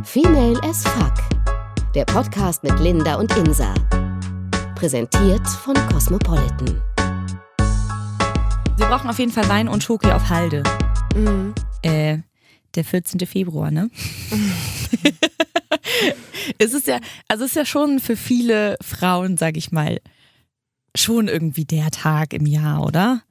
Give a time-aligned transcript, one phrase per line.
[0.00, 1.14] Female as Fuck.
[1.94, 3.74] Der Podcast mit Linda und Insa.
[4.74, 6.82] Präsentiert von Cosmopolitan.
[8.76, 10.62] Wir brauchen auf jeden Fall Wein und Schoki auf Halde.
[11.14, 11.54] Mhm.
[11.82, 12.18] Äh,
[12.74, 13.20] der 14.
[13.26, 13.90] Februar, ne?
[16.58, 16.98] es ist ja,
[17.28, 20.00] also es ist ja schon für viele Frauen, sag ich mal,
[20.96, 23.22] schon irgendwie der Tag im Jahr, oder?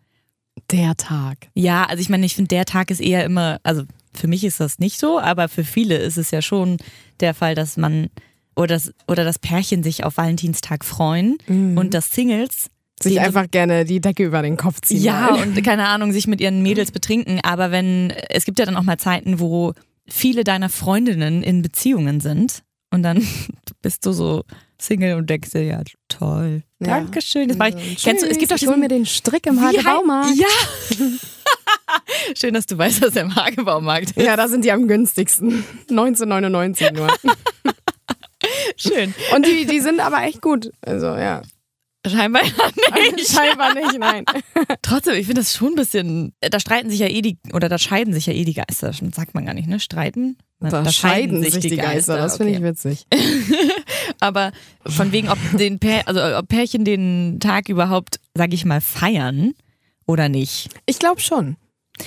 [0.70, 1.50] Der Tag.
[1.56, 3.84] Ja, also ich meine, ich finde, der Tag ist eher immer, also
[4.14, 6.78] für mich ist das nicht so, aber für viele ist es ja schon
[7.20, 8.10] der Fall, dass man
[8.56, 12.68] oder das, oder das Pärchen sich auf Valentinstag freuen und das Singles
[13.02, 15.02] Sich einfach gerne die Decke über den Kopf ziehen.
[15.02, 15.54] ja, wollen.
[15.56, 17.40] und keine Ahnung, sich mit ihren Mädels betrinken.
[17.44, 19.74] Aber wenn, es gibt ja dann auch mal Zeiten, wo
[20.08, 23.26] viele deiner Freundinnen in Beziehungen sind und dann
[23.82, 24.44] bist du so
[24.78, 26.64] Single und denkst dir, ja, toll.
[26.80, 26.88] Ja.
[26.88, 27.48] Dankeschön.
[27.48, 28.04] Das mach ich.
[28.04, 30.36] Kennst du, es gibt doch ich hol diesen, mir den Strick im hei- Hagebaumarkt.
[30.36, 30.48] Ja.
[32.36, 34.26] Schön, dass du weißt, dass er im Hagebaumarkt ist.
[34.26, 35.64] Ja, da sind die am günstigsten.
[35.90, 37.08] 1999 nur.
[38.76, 39.14] Schön.
[39.36, 40.72] Und die, die sind aber echt gut.
[40.82, 41.42] Also ja.
[42.06, 42.56] Scheinbar nicht.
[43.32, 44.26] Scheinbar nicht, nein.
[44.82, 47.78] Trotzdem, ich finde das schon ein bisschen, da streiten sich ja eh die, oder da
[47.78, 48.88] scheiden sich ja eh die Geister.
[48.88, 49.80] Das sagt man gar nicht, ne?
[49.80, 50.38] Streiten?
[50.60, 52.18] Da, scheiden sich die Geister.
[52.18, 52.68] Das finde ich okay.
[52.68, 53.08] witzig.
[54.20, 54.52] Aber
[54.86, 59.54] von wegen, ob den Pär, also ob Pärchen den Tag überhaupt, sag ich mal, feiern
[60.06, 60.70] oder nicht.
[60.86, 61.56] Ich glaube schon.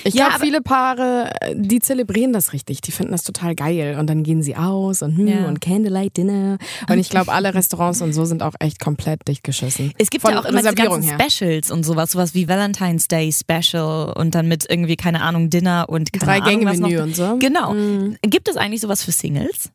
[0.03, 2.81] Ich Ja, glaube, viele Paare, äh, die zelebrieren das richtig.
[2.81, 3.97] Die finden das total geil.
[3.99, 5.47] Und dann gehen sie aus und, hm, Ja.
[5.47, 6.57] und Candlelight Dinner.
[6.89, 9.93] Und ich glaube, alle Restaurants und so sind auch echt komplett dicht geschissen.
[9.97, 11.17] Es gibt Von ja auch immer diese ganzen her.
[11.29, 15.85] Specials und sowas, sowas wie Valentine's Day Special und dann mit irgendwie, keine Ahnung, Dinner
[15.89, 16.89] und keine Drei Ahnung, was noch.
[16.89, 17.37] und so.
[17.39, 17.73] Genau.
[17.73, 18.17] Mhm.
[18.21, 19.69] Gibt es eigentlich sowas für Singles?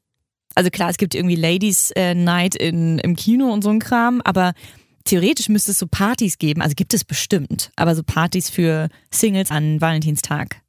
[0.56, 4.20] Also klar, es gibt irgendwie Ladies äh, Night in, im Kino und so ein Kram,
[4.24, 4.52] aber
[5.10, 9.50] theoretisch müsste es so Partys geben, also gibt es bestimmt, aber so Partys für Singles
[9.50, 10.62] an Valentinstag.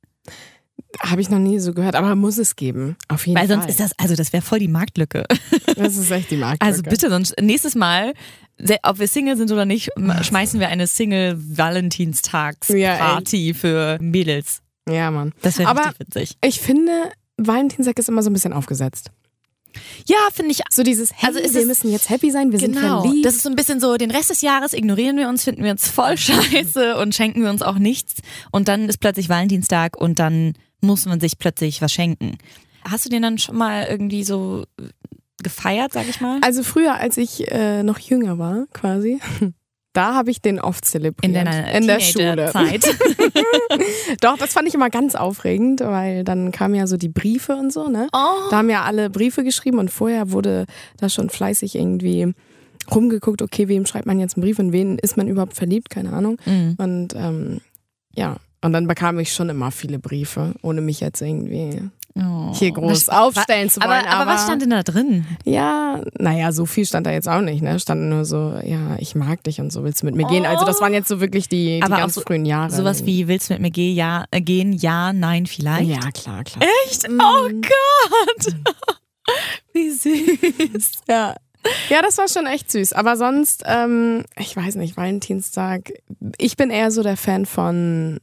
[1.00, 2.97] Habe ich noch nie so gehört, aber muss es geben.
[3.08, 3.58] Auf jeden Weil Fall.
[3.58, 5.23] sonst ist das, also das wäre voll die Marktlücke.
[5.78, 6.66] Das ist echt die Marktlücke.
[6.66, 8.14] Also bitte, sonst nächstes Mal,
[8.84, 9.89] ob wir Single sind oder nicht,
[10.22, 14.62] schmeißen wir eine Single-Valentinstags-Party für Mädels.
[14.88, 15.31] Ja, Mann.
[15.41, 16.35] Das wäre richtig witzig.
[16.44, 16.91] Ich finde,
[17.38, 19.12] Valentinstag ist immer so ein bisschen aufgesetzt.
[20.08, 20.62] Ja, finde ich.
[20.70, 23.02] So dieses, hey, Also wir müssen jetzt happy sein, wir sind Genau.
[23.04, 23.26] verliebt.
[23.26, 25.72] Das ist so ein bisschen so, den Rest des Jahres ignorieren wir uns, finden wir
[25.72, 28.16] uns voll scheiße und schenken wir uns auch nichts.
[28.52, 32.38] Und dann ist plötzlich Valentinstag und dann muss man sich plötzlich was schenken.
[32.84, 34.66] Hast du den dann schon mal irgendwie so
[35.44, 36.40] gefeiert, sag ich mal?
[36.42, 39.20] also früher, als ich äh, noch jünger war, quasi,
[39.94, 41.25] da habe ich den oft zelebriert.
[41.25, 42.52] In deiner In der Schule.
[42.52, 42.85] Teenagerzeit.
[44.22, 47.74] Doch, das fand ich immer ganz aufregend, weil dann kamen ja so die Briefe und
[47.74, 48.07] so, ne?
[48.13, 48.50] Oh.
[48.50, 50.66] Da haben ja alle Briefe geschrieben und vorher wurde
[50.97, 52.34] da schon fleißig irgendwie
[52.94, 56.13] rumgeguckt, okay, wem schreibt man jetzt einen Brief und wen ist man überhaupt verliebt, keine
[56.13, 56.38] Ahnung.
[56.46, 56.75] Mhm.
[56.78, 57.62] Und ähm,
[58.16, 61.81] ja, und dann bekam ich schon immer viele Briefe, ohne mich jetzt irgendwie
[62.16, 62.53] Oh.
[62.53, 63.91] hier groß aufstellen zu wollen.
[64.05, 65.25] Aber, aber, was stand denn da drin?
[65.45, 67.79] Ja, naja, so viel stand da jetzt auch nicht, ne?
[67.79, 70.45] Stand nur so, ja, ich mag dich und so, willst du mit mir gehen?
[70.45, 72.72] Also das waren jetzt so wirklich die, die Aber ganz so- frühen Jahre.
[72.72, 73.95] Sowas wie, willst du mit mir gehen?
[73.95, 74.73] Ja, äh, gehen?
[74.73, 75.89] Ja, nein, vielleicht?
[75.89, 76.63] Ja, klar, klar.
[76.85, 77.07] Echt?
[77.09, 78.55] Oh Gott!
[79.73, 80.91] Wie süß.
[81.07, 81.35] Ja.
[81.89, 82.93] Ja, das war schon echt süß.
[82.93, 85.91] Aber sonst, ähm, ich weiß nicht, Valentinstag.
[86.38, 88.19] Ich bin eher so der Fan von,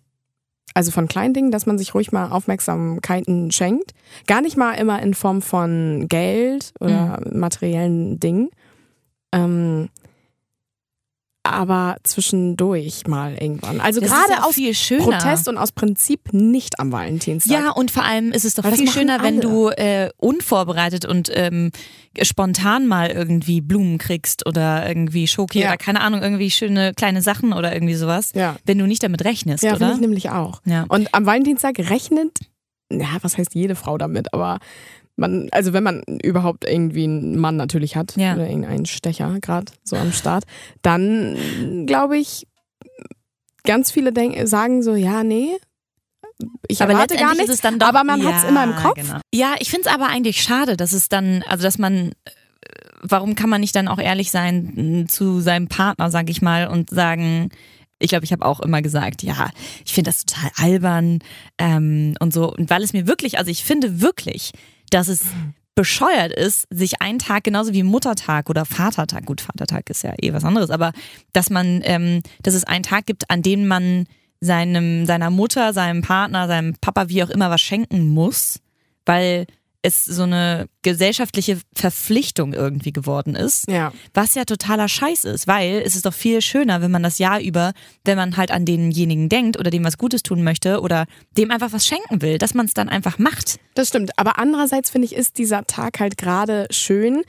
[0.74, 3.92] also von kleinen Dingen, dass man sich ruhig mal Aufmerksamkeiten schenkt.
[4.26, 8.50] Gar nicht mal immer in Form von Geld oder materiellen Dingen.
[9.32, 9.88] Ähm,
[11.52, 13.80] aber zwischendurch mal irgendwann.
[13.80, 15.04] Also Das gerade auch aus viel schöner.
[15.18, 17.52] Protest und aus Prinzip nicht am Valentinstag.
[17.52, 19.40] Ja, und vor allem ist es doch Weil viel schöner, wenn alle.
[19.40, 21.70] du äh, unvorbereitet und ähm,
[22.22, 25.68] spontan mal irgendwie Blumen kriegst oder irgendwie Schoki Ja.
[25.68, 28.56] oder keine Ahnung, irgendwie schöne kleine Sachen oder irgendwie sowas, Ja.
[28.64, 29.92] wenn du nicht damit rechnest, Ja, oder?
[29.92, 30.60] ich nämlich auch.
[30.64, 30.84] Ja.
[30.88, 32.38] Und am Valentinstag rechnet,
[32.90, 34.58] ja, was heißt jede Frau damit, aber
[35.18, 38.34] man, also wenn man überhaupt irgendwie einen Mann natürlich hat Ja.
[38.34, 40.44] oder irgendeinen Stecher gerade so am Start,
[40.82, 41.36] dann
[41.86, 42.46] glaube ich,
[43.64, 45.50] ganz viele denk, sagen so, ja, nee,
[46.68, 48.64] ich aber erwarte gar nichts, ist es dann doch, aber man ja, hat es immer
[48.64, 48.94] im Kopf.
[48.94, 49.18] Genau.
[49.34, 52.30] Ja, ich finde es aber eigentlich schade, dass es dann, also dass man, äh,
[53.02, 56.68] warum kann man nicht dann auch ehrlich sein m, zu seinem Partner, sag ich mal,
[56.68, 57.50] und sagen,
[57.98, 59.50] ich glaube, ich habe auch immer gesagt, ja,
[59.84, 61.18] ich finde das total albern
[61.58, 62.52] ähm, und so.
[62.52, 64.52] Und weil es mir wirklich, also ich finde wirklich,
[64.90, 65.20] dass es
[65.74, 70.32] bescheuert ist, sich einen Tag genauso wie Muttertag oder Vatertag, gut, Vatertag ist ja eh
[70.32, 70.92] was anderes, aber
[71.32, 74.06] dass man, ähm, dass es einen Tag gibt, an dem man
[74.40, 78.60] seinem, seiner Mutter, seinem Partner, seinem Papa, wie auch immer, was schenken muss,
[79.06, 79.46] weil
[79.82, 83.70] es so eine gesellschaftliche Verpflichtung irgendwie geworden ist.
[83.70, 83.92] Ja.
[84.12, 87.40] Was ja totaler Scheiß ist, weil es ist doch viel schöner, wenn man das Jahr
[87.40, 87.72] über,
[88.04, 91.72] wenn man halt an denjenigen denkt oder dem was Gutes tun möchte oder dem einfach
[91.72, 93.60] was schenken will, dass man es dann einfach macht.
[93.74, 94.18] Das stimmt.
[94.18, 97.22] Aber andererseits finde ich, ist dieser Tag halt gerade schön,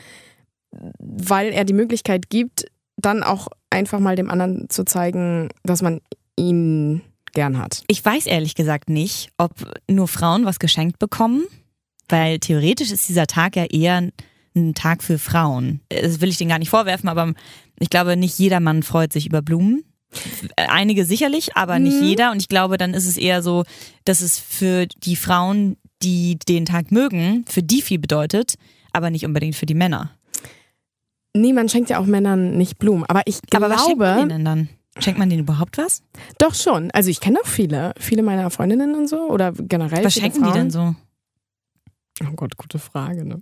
[0.99, 2.65] weil er die Möglichkeit gibt,
[2.97, 6.01] dann auch einfach mal dem anderen zu zeigen, dass man
[6.35, 7.01] ihn
[7.33, 7.83] gern hat.
[7.87, 9.51] Ich weiß ehrlich gesagt nicht, ob
[9.87, 11.43] nur Frauen was geschenkt bekommen,
[12.09, 14.09] weil theoretisch ist dieser Tag ja eher
[14.55, 15.79] ein Tag für Frauen.
[15.89, 17.33] Das will ich denen gar nicht vorwerfen, aber
[17.79, 19.83] ich glaube, nicht jeder Mann freut sich über Blumen.
[20.55, 22.03] Einige sicherlich, aber nicht Mhm.
[22.03, 22.31] jeder.
[22.31, 23.63] Und ich glaube, dann ist es eher so,
[24.05, 28.55] dass es für die Frauen, die den Tag mögen, für die viel bedeutet,
[28.91, 30.11] aber nicht unbedingt für die Männer.
[31.35, 33.05] Nee, man schenkt ja auch Männern nicht Blumen.
[33.07, 34.69] Aber ich aber was schenkt man glaube, denen dann?
[34.97, 36.01] Schenkt man denen überhaupt was?
[36.39, 36.89] doch schon.
[36.91, 40.03] Also ich kenne auch viele, viele meiner Freundinnen und so oder generell.
[40.03, 40.53] Was schenken die Frauen.
[40.55, 40.95] denn so?
[42.23, 43.25] Oh Gott, gute Frage.
[43.25, 43.41] Ne?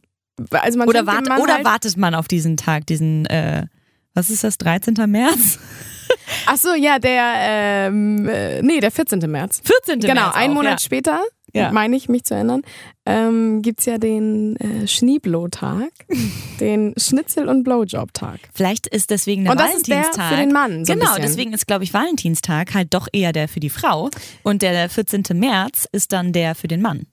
[0.52, 3.66] Also man Oder, wart, oder halt, wartet man auf diesen Tag, diesen, äh,
[4.14, 4.94] was ist das, 13.
[5.08, 5.60] März?
[6.46, 9.20] Ach so, ja, der, ähm, äh, nee, der 14.
[9.30, 9.62] März.
[9.64, 10.00] 14.
[10.00, 10.80] Genau, März einen auch, Monat ja.
[10.80, 11.72] später, Ja.
[11.72, 12.62] meine ich, mich zu erinnern,
[13.06, 15.90] ähm, gibt es ja den äh, Schneeblow-Tag,
[16.60, 18.40] den Schnitzel- und Blowjob-Tag.
[18.54, 20.30] Vielleicht ist deswegen der Und das ist der Valentinstag.
[20.30, 20.86] für den Mann.
[20.86, 24.10] So genau, deswegen ist, glaube ich, Valentinstag halt doch eher der für die Frau.
[24.44, 25.24] Und der 14.
[25.34, 27.08] März ist dann der für den Mann.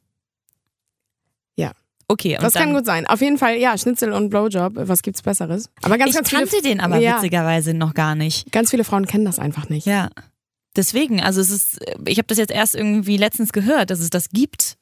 [2.09, 3.07] Okay, Das kann gut sein.
[3.07, 5.71] Auf jeden Fall, ja, Schnitzel und Blowjob, was gibt's Besseres?
[5.83, 8.51] Aber ganz, ich ganz viele, kannte den aber ja, witzigerweise noch gar nicht.
[8.53, 9.87] ganz viele Frauen kennen das einfach nicht.
[9.87, 10.11] Ja.
[10.77, 14.31] Deswegen, also es ist, ich habe das jetzt erst irgendwie letztens gehört, dass es das
[14.31, 14.77] gibt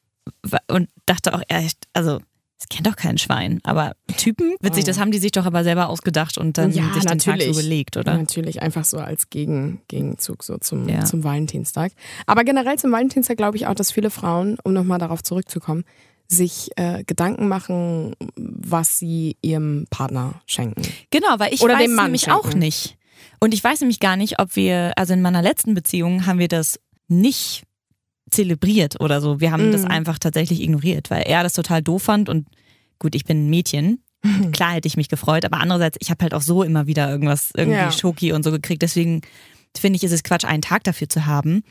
[0.68, 2.20] und dachte auch echt, also
[2.58, 4.86] es kennt doch kein Schwein, aber Typen, witzig, Oh.
[4.86, 7.54] das haben die sich doch aber selber ausgedacht und dann Ja, sich den Tag natürlich.
[7.56, 8.16] so gelegt, oder?
[8.16, 11.04] Natürlich, einfach so als Gegen, Gegenzug so zum, Ja.
[11.04, 11.92] zum Valentinstag.
[12.26, 15.84] Aber generell zum Valentinstag glaube ich auch, dass viele Frauen, um nochmal darauf zurückzukommen,
[16.28, 20.82] sich äh, Gedanken machen, was sie ihrem Partner schenken.
[21.10, 22.38] Genau, weil ich Oder weiß nämlich schenken.
[22.38, 22.96] auch nicht.
[23.40, 26.48] Und ich weiß nämlich gar nicht, ob wir, also in meiner letzten Beziehung haben wir
[26.48, 26.78] das
[27.08, 27.64] nicht
[28.30, 29.40] zelebriert oder so.
[29.40, 29.88] Wir haben das Mhm.
[29.88, 32.46] einfach tatsächlich ignoriert, weil er das total doof fand und
[32.98, 34.02] gut, ich bin ein Mädchen.
[34.52, 37.50] Klar hätte ich mich gefreut, aber andererseits, ich habe halt auch so immer wieder irgendwas,
[37.56, 37.92] irgendwie Ja.
[37.92, 38.80] Schoki und so gekriegt.
[38.82, 39.20] Deswegen
[39.76, 41.62] finde ich, ist es Quatsch, einen Tag dafür zu haben.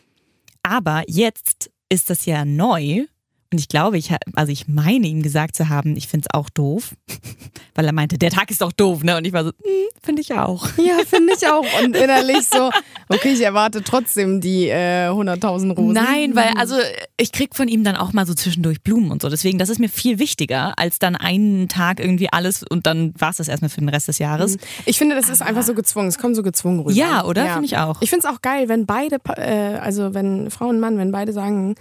[0.62, 3.06] Aber jetzt ist das ja neu.
[3.52, 6.50] Und ich glaube, ich, also ich meine ihm gesagt zu haben, ich finde es auch
[6.50, 6.96] doof.
[7.76, 9.18] Weil er meinte, der Tag ist doch doof, ne?
[9.18, 10.68] Und ich war so, "Hm, finde ich auch.
[10.78, 11.66] Ja, finde ich auch.
[11.84, 12.70] Und innerlich so,
[13.10, 15.94] okay, ich erwarte trotzdem die äh, 100.000 Rosen.
[15.94, 16.76] Nein, weil also
[17.18, 19.30] ich krieg von ihm dann auch mal so zwischendurch Blumen und so.
[19.30, 23.30] Deswegen, das ist mir viel wichtiger, als dann einen Tag irgendwie alles und dann war
[23.30, 24.58] es das erstmal für den Rest des Jahres.
[24.86, 26.08] Ich finde, das ist einfach so gezwungen.
[26.08, 26.92] Es kommt so gezwungen rüber.
[26.92, 27.46] Ja, oder?
[27.54, 28.02] Finde ich auch.
[28.02, 31.32] Ich finde es auch geil, wenn beide, äh, also wenn Frau und Mann, wenn beide
[31.34, 31.76] sagen,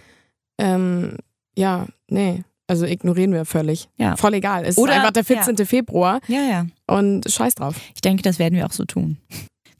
[0.58, 1.16] ähm,
[1.56, 3.88] ja, nee, also ignorieren wir völlig.
[3.96, 4.16] Ja.
[4.16, 4.64] Voll egal.
[4.64, 5.66] Es Oder- ist einfach der 14.
[5.66, 6.66] Februar Ja, ja.
[6.86, 7.74] und scheiß drauf.
[7.94, 9.18] Ich denke, das werden wir auch so tun.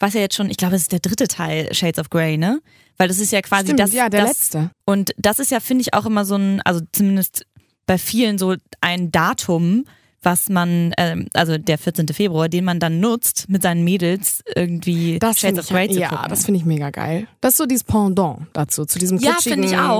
[0.00, 2.60] Was ja jetzt schon, ich glaube, es ist der dritte Teil Shades of Grey, ne?
[2.96, 3.92] Weil das ist ja quasi Stimmt, das.
[3.92, 4.70] ja, der das, letzte.
[4.84, 7.46] Und das ist ja, finde ich, auch immer so ein, also zumindest
[7.86, 9.84] bei vielen so ein Datum,
[10.22, 12.08] was man, ähm, also der 14.
[12.08, 15.88] Februar, den man dann nutzt, mit seinen Mädels irgendwie Das Shades finde of ich, Grey
[15.90, 16.26] zu ja, gucken.
[16.28, 17.26] das finde ich mega geil.
[17.40, 19.32] Das ist so dieses Pendant dazu, zu diesem Ja.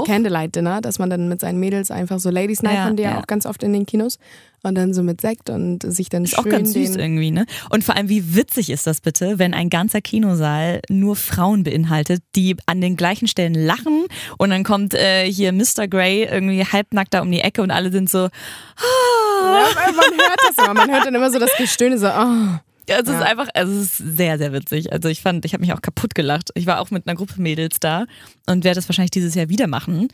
[0.06, 3.12] Candlelight-Dinner, dass man dann mit seinen Mädels einfach so Ladies Night Ja, haben die ja,
[3.12, 3.20] ja.
[3.20, 4.19] auch ganz oft in den Kinos
[4.62, 7.46] und dann so mit Sekt und sich dann Ist schön auch ganz süß irgendwie, ne?
[7.70, 12.22] Und vor allem, wie witzig ist das bitte, wenn ein ganzer Kinosaal nur Frauen beinhaltet,
[12.36, 14.04] die an den gleichen Stellen lachen
[14.38, 15.88] und dann kommt äh, hier Mr.
[15.88, 20.64] Grey irgendwie halbnackt da um die Ecke und alle sind so, Ja, man hört das
[20.64, 22.58] immer, man hört dann immer so das Gestöhne so, oh.
[22.88, 23.20] Ja, es ist Ja.
[23.20, 24.93] einfach, also es ist sehr, sehr witzig.
[24.93, 26.50] Also ich fand, ich habe mich auch kaputt gelacht.
[26.55, 28.06] Ich war auch mit einer Gruppe Mädels da
[28.46, 30.08] und werde das wahrscheinlich dieses Jahr wieder machen.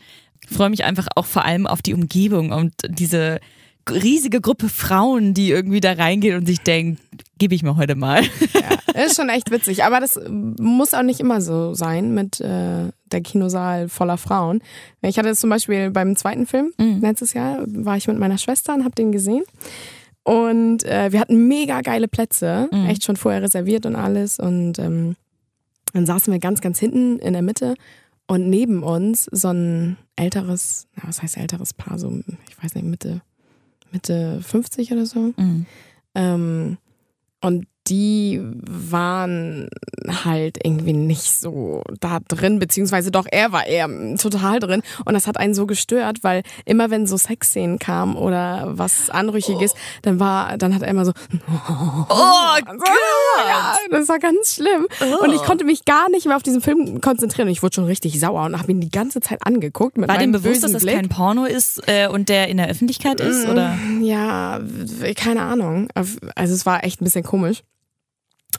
[0.47, 3.39] Freue mich einfach auch vor allem auf die Umgebung und diese
[3.91, 6.97] riesige Gruppe Frauen, die irgendwie da reingehen und sich denken,
[7.37, 8.21] gebe ich mir heute mal.
[8.95, 9.83] Ja, ist schon echt witzig.
[9.83, 14.61] Aber das muss auch nicht immer so sein mit äh, der Kinosaal voller Frauen.
[15.01, 16.99] Ich hatte das zum Beispiel beim zweiten Film Mhm.
[17.01, 19.43] letztes Jahr, war ich mit meiner Schwester und habe den gesehen.
[20.23, 22.85] Und äh, wir hatten mega geile Plätze, Mhm.
[22.87, 24.39] echt schon vorher reserviert und alles.
[24.39, 25.15] Und ähm,
[25.93, 27.75] dann saßen wir ganz, ganz hinten in der Mitte.
[28.27, 32.11] Und neben uns so ein älteres, na, was heißt älteres Paar, so,
[32.49, 33.21] ich weiß nicht, Mitte,
[33.97, 35.33] Mitte 50 oder so.
[35.37, 35.65] Mhm.
[36.13, 36.77] Ähm,
[37.41, 39.69] und die waren
[40.25, 44.81] halt irgendwie nicht so da drin, beziehungsweise doch, er war eher total drin.
[45.05, 49.73] Und das hat einen so gestört, weil immer wenn so Sexszenen kamen oder was Anrüchiges,
[49.73, 49.77] oh.
[50.03, 51.13] dann war, dann hat er immer so,
[51.49, 52.85] oh, so,
[53.47, 54.87] ja, das war ganz schlimm.
[55.01, 55.23] Oh.
[55.25, 57.47] Und ich konnte mich gar nicht mehr auf diesen Film konzentrieren.
[57.47, 59.97] Und ich wurde schon richtig sauer und habe ihn die ganze Zeit angeguckt.
[59.97, 60.95] Mit war dem bewusst, dass das Blick.
[60.95, 63.47] kein Porno ist äh, und der in der Öffentlichkeit ist?
[63.47, 63.73] Oder?
[63.73, 64.59] Mm, ja,
[65.15, 65.89] keine Ahnung.
[65.93, 67.63] Also es war echt ein bisschen komisch.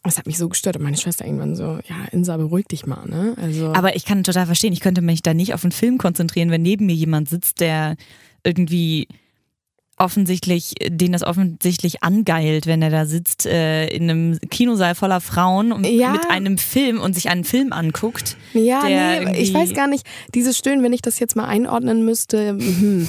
[0.04, 3.06] Das hat mich so gestört und meine Schwester irgendwann so, ja, Insa, beruhig dich mal,
[3.06, 3.34] ne?
[3.40, 6.50] Also Aber ich kann total verstehen, ich könnte mich da nicht auf einen Film konzentrieren,
[6.50, 7.96] wenn neben mir jemand sitzt, der
[8.44, 9.08] irgendwie
[10.00, 15.72] offensichtlich, den das offensichtlich angeilt, wenn er da sitzt äh, in einem Kinosaal voller Frauen
[15.72, 16.10] und Ja.
[16.12, 18.36] mit einem Film und sich einen Film anguckt.
[18.54, 22.50] Ja, nee, ich weiß gar nicht, dieses Stöhnen, wenn ich das jetzt mal einordnen müsste,
[22.50, 23.08] hm,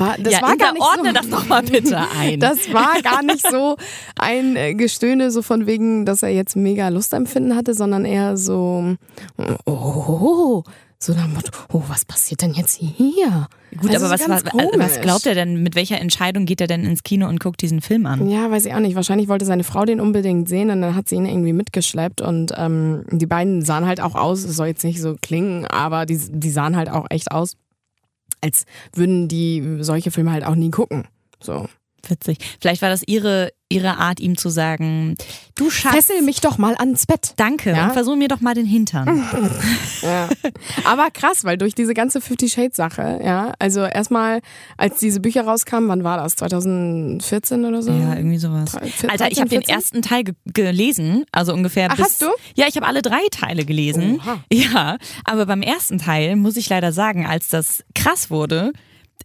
[0.00, 1.14] war, das ja, war gar nicht ordne so.
[1.14, 2.40] das doch mal bitte ein.
[2.40, 3.76] Das war gar nicht so
[4.18, 8.96] ein äh, Gestöhne, so von wegen, dass er jetzt mega Lustempfinden hatte, sondern eher so,
[9.66, 10.62] oh,
[11.02, 13.48] so nach Motto, oh, was passiert denn jetzt hier?
[13.80, 16.66] Gut, Also aber was, ganz was, was glaubt er denn, mit welcher Entscheidung geht er
[16.66, 18.28] denn ins Kino und guckt diesen Film an?
[18.28, 18.96] Ja, weiß ich auch nicht.
[18.96, 22.52] Wahrscheinlich wollte seine Frau den unbedingt sehen und dann hat sie ihn irgendwie mitgeschleppt und
[22.56, 26.20] ähm, die beiden sahen halt auch aus, es soll jetzt nicht so klingen, aber die,
[26.30, 27.56] die sahen halt auch echt aus,
[28.40, 31.08] als würden die solche Filme halt auch nie gucken.
[31.40, 31.68] So.
[32.08, 32.38] Witzig.
[32.60, 35.16] Vielleicht war das ihre, ihre Art, ihm zu sagen,
[35.54, 37.34] du Schatz, Fessel mich doch mal ans Bett.
[37.36, 37.84] danke Ja?
[37.86, 39.24] und versuch mir doch mal den Hintern.
[40.02, 40.28] Ja.
[40.84, 44.40] Aber krass, weil durch diese ganze Fifty Shades Sache, ja, also erstmal,
[44.78, 46.36] als diese Bücher rauskamen, wann war das?
[46.36, 47.90] 2014 oder so?
[47.92, 48.72] Ja, irgendwie sowas.
[48.72, 49.74] 13, Alter, ich habe den 14?
[49.74, 52.04] ersten Teil ge gelesen, also ungefähr Ach, bis.
[52.06, 52.26] hast du?
[52.54, 54.20] Ja, ich habe alle drei Teile gelesen.
[54.20, 54.42] Oha.
[54.52, 58.72] Ja, aber beim ersten Teil muss ich leider sagen, als das krass wurde,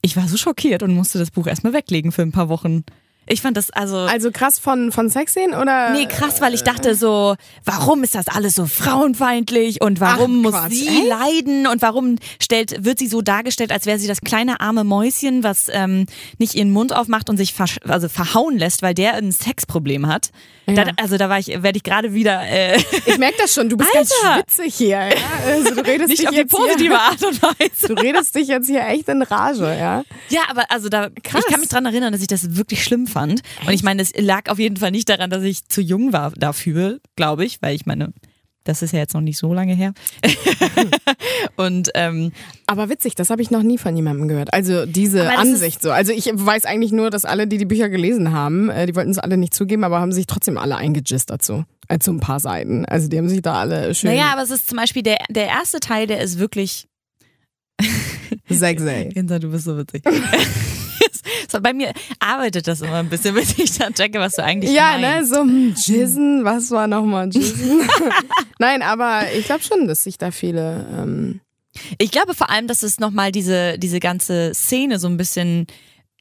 [0.02, 2.84] ich war so schockiert und musste das Buch erstmal weglegen für ein paar Wochen.
[3.28, 3.98] Ich fand das also.
[3.98, 5.92] Also krass von, von Sexszenen oder?
[5.92, 10.44] Nee, krass, weil ich dachte so, warum ist das alles so frauenfeindlich und warum Ach,
[10.44, 11.08] muss Quatsch, sie echt?
[11.08, 15.44] leiden und warum stellt, wird sie so dargestellt, als wäre sie das kleine arme Mäuschen,
[15.44, 16.06] was ähm,
[16.38, 20.30] nicht ihren Mund aufmacht und sich versch also verhauen lässt, weil der ein Sexproblem hat.
[20.68, 20.86] Ja.
[20.86, 23.78] Da, also da war ich, werde ich gerade wieder äh, Ich merke das schon, du
[23.78, 24.10] bist Alter!
[24.22, 24.98] ganz schwitzig hier.
[24.98, 25.10] Ja?
[25.48, 27.88] Also du redest nicht dich auf die jetzt positive hier, Art und Weise.
[27.88, 30.04] Du redest dich jetzt hier echt in Rage, ja?
[30.30, 31.44] Ja, aber also da, Krass.
[31.46, 33.15] ich kann mich dran erinnern, dass ich das wirklich schlimm fand.
[33.24, 36.32] Und ich meine, es lag auf jeden Fall nicht daran, dass ich zu jung war
[36.32, 38.14] dafür, glaube ich, weil ich meine,
[38.66, 39.94] das ist ja jetzt noch nicht so lange her.
[41.56, 42.32] und ähm,
[42.66, 44.54] Aber witzig, das habe ich noch nie von jemandem gehört.
[44.54, 45.92] Also diese Ansicht so.
[45.92, 49.12] Also ich weiß eigentlich nur, dass alle, die die Bücher gelesen haben, äh, die wollten
[49.12, 51.64] es alle nicht zugeben, aber haben sich trotzdem alle eingegist dazu.
[51.88, 52.86] Also ein paar Seiten.
[52.86, 55.46] Also die haben sich da alle schön naja, aber es ist zum Beispiel der, der
[55.46, 56.88] erste Teil, der ist wirklich.
[58.50, 59.12] sexy.
[59.14, 60.04] Insa, du bist so witzig.
[61.52, 64.72] so, bei mir arbeitet das immer ein bisschen, bis ich dann checke, was du eigentlich
[64.72, 65.32] Ja, meinst.
[65.32, 67.82] ne, so hm, Jizzen, was war nochmal Jizzen?
[68.60, 70.88] Nein, aber ich glaube schon, dass sich da viele.
[70.92, 71.42] Ähm,
[71.98, 75.68] Ich glaube vor allem, dass es nochmal diese, diese ganze Szene so ein bisschen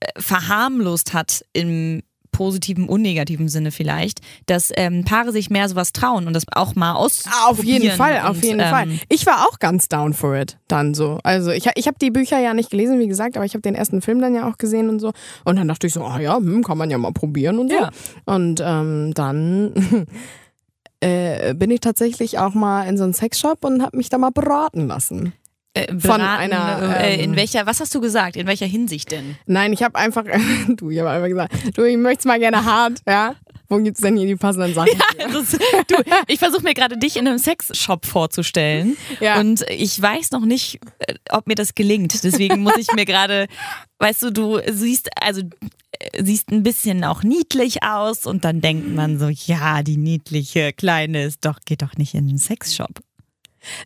[0.00, 2.02] äh, verharmlost hat im
[2.34, 6.74] positiven und negativen Sinne vielleicht, dass ähm, Paare sich mehr sowas trauen und das auch
[6.74, 7.44] mal ausprobieren.
[7.46, 8.88] auf jeden Fall, auf und, jeden ähm, Fall.
[9.08, 11.20] Ich war auch ganz down for it dann so.
[11.22, 13.76] Also ich, ich habe die Bücher ja nicht gelesen, wie gesagt, aber ich habe den
[13.76, 15.12] ersten Film dann ja auch gesehen und so.
[15.44, 17.76] Und dann dachte ich so, ah ja, hm, kann man ja mal probieren und so.
[17.76, 17.90] Ja.
[18.24, 20.06] Und ähm, dann
[21.00, 24.30] äh, bin ich tatsächlich auch mal in so einen Sexshop und habe mich da mal
[24.30, 25.32] beraten lassen.
[25.74, 28.36] Äh, von einer, äh, ähm, in welcher, was hast du gesagt?
[28.36, 29.36] In welcher Hinsicht denn?
[29.46, 30.24] Nein, ich habe einfach,
[30.68, 33.34] du, ich habe einfach gesagt, du, ich möchte mal gerne hart, ja.
[33.68, 34.92] Wo gibt's denn hier die passenden Sachen?
[35.32, 35.50] Das,
[35.88, 35.96] du,
[36.28, 39.40] ich versuche mir gerade dich in einem Sexshop vorzustellen Ja.
[39.40, 42.22] und ich weiß noch nicht, äh, ob mir das gelingt.
[42.22, 43.46] Deswegen muss ich mir gerade,
[43.98, 48.94] weißt du, du siehst also äh, siehst ein bisschen auch niedlich aus und dann denkt
[48.94, 53.00] man so, ja, die niedliche kleine ist doch geht doch nicht in einen Sexshop.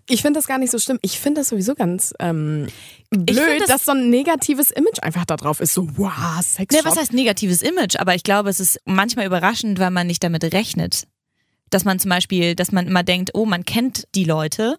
[0.08, 0.98] Ich finde das gar nicht so schlimm.
[1.02, 2.66] Ich finde das sowieso ganz ähm,
[3.10, 5.74] blöd, das- dass so ein negatives Image einfach da drauf ist.
[5.74, 6.74] So, wow, Sex.
[6.74, 7.96] Ne, was heißt negatives Image?
[7.98, 11.04] Aber ich glaube, es ist manchmal überraschend, weil man nicht damit rechnet.
[11.70, 14.78] Dass man zum Beispiel, dass man immer denkt, oh, man kennt die Leute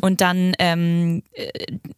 [0.00, 1.48] und dann ähm, äh,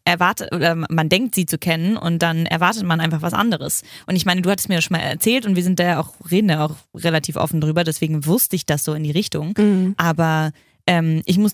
[0.07, 3.83] erwartet, oder man denkt, sie zu kennen und dann erwartet man einfach was anderes.
[4.07, 6.01] Und ich meine, du hattest mir das schon mal erzählt und wir sind da ja
[6.01, 9.53] auch, reden ja auch relativ offen drüber, deswegen wusste ich das so in die Richtung.
[9.99, 10.53] Aber
[10.87, 11.53] ähm, ich muss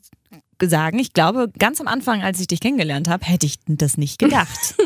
[0.62, 4.18] sagen, ich glaube, ganz am Anfang, als ich dich kennengelernt habe, hätte ich das nicht
[4.18, 4.74] gedacht.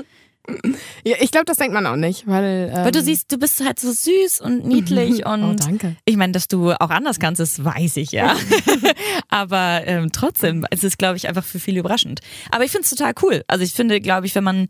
[1.05, 2.73] Ja, ich glaube, das denkt man auch nicht, weil.
[2.75, 5.97] Ähm, Weil du siehst, du bist halt so süß und niedlich und Oh, danke.
[6.07, 8.35] ich meine, dass du auch anders kannst, das weiß ich ja.
[9.29, 12.21] Aber ähm, trotzdem, es ist, glaube ich, einfach für viele überraschend.
[12.51, 13.43] Aber ich finde es total cool.
[13.47, 14.69] Also ich finde, glaube ich, wenn man,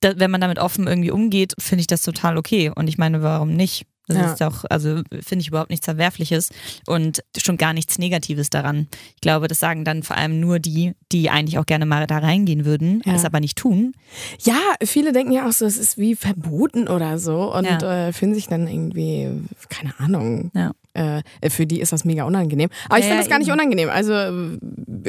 [0.00, 2.70] da, wenn man damit offen irgendwie umgeht, finde ich das total okay.
[2.74, 3.86] Und ich meine, warum nicht?
[4.06, 4.32] Das Ja.
[4.32, 6.50] ist auch, also finde ich überhaupt nichts Verwerfliches
[6.86, 8.86] und schon gar nichts Negatives daran.
[9.14, 12.18] Ich glaube, das sagen dann vor allem nur die, die eigentlich auch gerne mal da
[12.18, 13.14] reingehen würden, Ja.
[13.14, 13.94] es aber nicht tun.
[14.42, 18.08] Ja, viele denken ja auch so, es ist wie verboten oder so und Ja.
[18.08, 19.30] äh, fühlen sich dann irgendwie,
[19.70, 20.50] keine Ahnung.
[20.54, 20.72] Ja.
[20.94, 22.70] Äh, für die ist das mega unangenehm.
[22.88, 23.90] Aber ich finde das gar nicht unangenehm.
[23.90, 24.58] Also äh,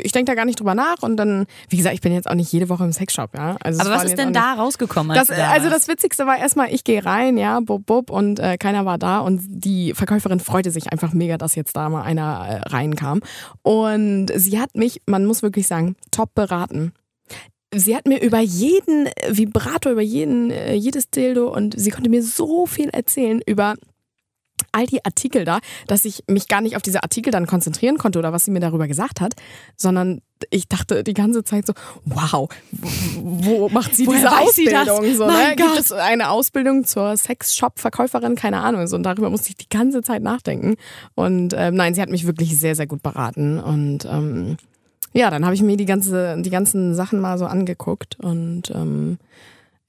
[0.01, 2.33] ich denke da gar nicht drüber nach und dann, wie gesagt, ich bin jetzt auch
[2.33, 3.55] nicht jede Woche im Sexshop, ja.
[3.61, 5.15] Also Aber was ist denn da rausgekommen?
[5.15, 8.57] Das, da also das Witzigste war erstmal, ich gehe rein, ja, bub, bub, und äh,
[8.57, 12.63] keiner war da und die Verkäuferin freute sich einfach mega, dass jetzt da mal einer
[12.65, 13.21] äh, reinkam.
[13.61, 16.93] Und sie hat mich, man muss wirklich sagen, top beraten.
[17.73, 22.23] Sie hat mir über jeden Vibrator, über jeden, äh, jedes Dildo und sie konnte mir
[22.23, 23.75] so viel erzählen über
[24.71, 28.19] all die Artikel da, dass ich mich gar nicht auf diese Artikel dann konzentrieren konnte
[28.19, 29.33] oder was sie mir darüber gesagt hat,
[29.75, 31.73] sondern ich dachte die ganze Zeit so,
[32.05, 32.49] wow,
[33.21, 34.75] wo, macht sie Woher diese weiß sie?
[34.75, 35.15] Ausbildung?
[35.15, 35.55] So, ne?
[35.55, 38.35] Gibt es eine Ausbildung zur Sexshop-Verkäuferin?
[38.35, 38.85] Keine Ahnung.
[38.87, 40.75] So, und darüber musste ich die ganze Zeit nachdenken.
[41.15, 43.59] Und ähm, nein, sie hat mich wirklich sehr, sehr gut beraten.
[43.59, 44.57] Und ähm,
[45.13, 49.17] ja, dann habe ich mir die, ganze, die ganzen Sachen mal so angeguckt und ähm,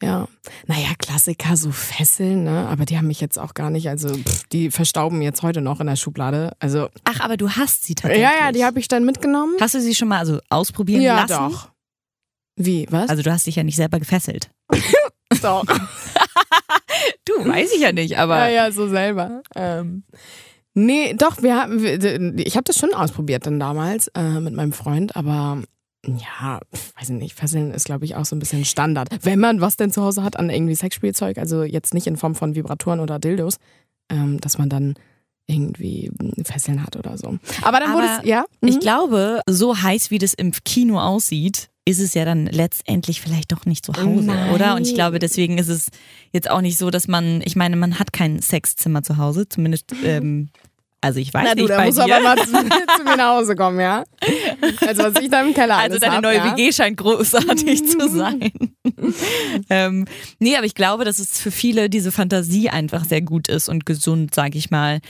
[0.02, 0.28] ja,
[0.66, 2.68] naja, Klassiker, so Fesseln, ne?
[2.68, 5.80] Aber die haben mich jetzt auch gar nicht, also pff, die verstauben jetzt heute noch
[5.80, 6.52] in der Schublade.
[6.58, 8.22] Also, Ach, aber du hast sie tatsächlich.
[8.22, 9.54] ja, ja, die habe ich dann mitgenommen.
[9.60, 11.52] Hast du sie schon mal also ausprobieren ja, lassen?
[11.52, 11.70] doch.
[12.56, 13.08] Wie, was?
[13.08, 14.50] Also du hast dich ja nicht selber gefesselt.
[15.42, 15.64] doch.
[17.24, 19.42] Du, weiß ich ja nicht, aber ja, ja, so selber.
[19.54, 20.04] Ähm,
[20.74, 25.14] nee, doch, wir haben, ich habe das schon ausprobiert dann damals äh, mit meinem Freund,
[25.14, 25.62] aber
[26.06, 26.60] ja,
[26.98, 29.08] weiß ich nicht, Fesseln ist, glaube ich, auch so ein bisschen Standard.
[29.22, 32.34] Wenn man was denn zu Hause hat an irgendwie Sexspielzeug, also jetzt nicht in Form
[32.34, 33.56] von Vibratoren oder Dildos,
[34.10, 34.94] ähm, dass man dann
[35.46, 37.38] irgendwie mm, Fesseln hat oder so.
[37.62, 38.44] Aber dann wurde es, ja?
[38.60, 38.80] ich mhm.
[38.80, 43.64] glaube, so heiß wie das im Kino aussieht, ist es ja dann letztendlich vielleicht doch
[43.64, 44.52] nicht zu Hause, Nein.
[44.52, 44.74] oder?
[44.74, 45.88] Und ich glaube, deswegen ist es
[46.32, 49.92] jetzt auch nicht so, dass man, ich meine, man hat kein Sexzimmer zu Hause, zumindest,
[50.04, 50.48] ähm,
[51.06, 52.02] also ich weiß Na du, nicht da bei muss dir.
[52.02, 54.02] aber mal zu, zu mir nach Hause kommen, ja?
[54.86, 56.52] Also was ich da im Keller Also deine hab, neue ja?
[56.56, 58.50] WG scheint großartig zu sein.
[59.70, 60.06] ähm,
[60.38, 63.86] nee, aber ich glaube, dass es für viele diese Fantasie einfach sehr gut ist und
[63.86, 65.00] gesund, sag ich mal.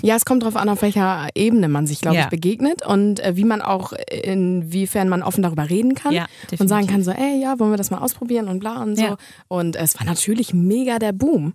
[0.00, 2.22] Ja, es kommt darauf an, auf welcher Ebene man sich, glaube Ja.
[2.24, 6.12] ich, begegnet und äh, wie man auch, inwiefern man offen darüber reden kann.
[6.12, 6.26] Ja,
[6.58, 9.02] und sagen kann so, ey, ja, wollen wir das mal ausprobieren und bla und so.
[9.02, 9.16] Ja.
[9.48, 11.52] Und es war natürlich mega der Boom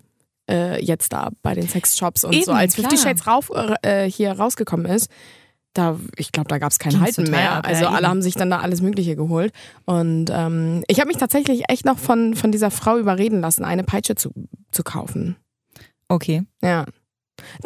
[0.50, 2.40] äh, jetzt da bei den Sexshops und so.
[2.40, 2.98] Eben, Als Fifty.
[2.98, 3.52] Shades rauf,
[3.82, 5.10] äh, hier rausgekommen ist,
[5.74, 7.52] da, ich glaube, da gab es kein Ging's Halten mehr.
[7.52, 8.08] ab, ja, also alle eben.
[8.08, 9.54] haben sich dann da alles Mögliche geholt.
[9.86, 13.84] Und ähm, ich habe mich tatsächlich echt noch von, von dieser Frau überreden lassen, eine
[13.84, 14.32] Peitsche zu,
[14.72, 15.36] zu kaufen.
[16.08, 16.44] Okay.
[16.62, 16.86] Ja.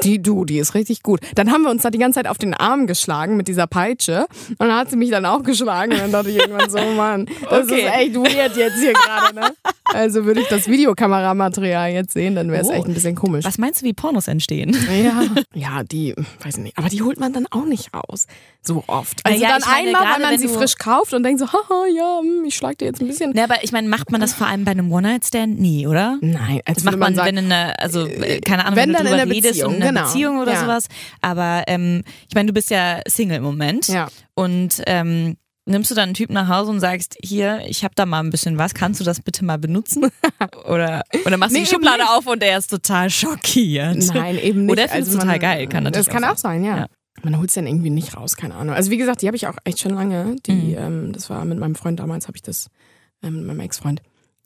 [0.04, 1.20] Die, du, die ist richtig gut.
[1.36, 4.26] Dann haben wir uns da die ganze Zeit auf den Arm geschlagen mit dieser Peitsche.
[4.50, 5.92] Und dann hat sie mich dann auch geschlagen.
[5.94, 7.82] Und dann dachte ich irgendwann so, Mann, das Okay.
[7.82, 9.54] ist echt weird jetzt hier gerade, ne?
[9.94, 12.74] Also würde ich das Videokameramaterial jetzt sehen, dann wäre es Oh.
[12.74, 13.44] echt ein bisschen komisch.
[13.46, 14.76] Was meinst du, wie Pornos entstehen?
[15.04, 16.78] Ja, ja, die, weiß ich nicht.
[16.78, 18.28] Aber die holt man dann auch nicht raus.
[18.62, 19.20] So oft.
[19.26, 21.86] Also Naja, dann meine, einmal, gerade wenn man sie frisch kauft und denkt so, haha,
[21.96, 23.32] ja, hm, ich schlag dir jetzt ein bisschen.
[23.32, 25.60] Ne, aber ich meine, macht man das vor allem bei einem One-Night-Stand?
[25.60, 26.18] Nie, oder?
[26.22, 28.94] Nein, als Das macht man, sagen, wenn in einer, also äh, keine Ahnung, wenn wenn,
[28.94, 30.06] dann du in drüber einer redest Beziehung, in einer genau.
[30.08, 30.60] Beziehung oder Ja.
[30.62, 30.88] sowas.
[31.22, 33.88] Aber ähm, ich meine, du bist ja Single im Moment.
[33.88, 34.08] Ja.
[34.34, 38.06] Und ähm, nimmst du dann einen Typen nach Hause und sagst, hier, ich habe da
[38.06, 40.06] mal ein bisschen was, kannst du das bitte mal benutzen?
[40.66, 43.96] oder, oder machst du Nee, die Schublade auf und der ist total schockiert.
[44.14, 44.72] Nein, eben nicht.
[44.72, 46.64] Oder er findet es Also total man- geil, kann natürlich Das kann auch auch sein,
[46.64, 46.78] ja.
[46.78, 46.88] Ja.
[47.24, 48.74] Man holt es dann irgendwie nicht raus, keine Ahnung.
[48.74, 50.38] Also wie gesagt, die habe ich auch echt schon lange.
[50.48, 50.76] Die, Mhm.
[50.78, 52.68] ähm, das war mit meinem Freund damals, habe ich das,
[53.22, 54.02] ähm, mit meinem Ex-Freund,